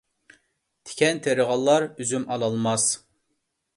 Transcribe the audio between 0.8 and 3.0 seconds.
تىكەن تېرىغانلار ئۈزۈم ئالالماس.